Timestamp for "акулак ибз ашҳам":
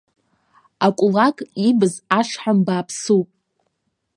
0.85-2.59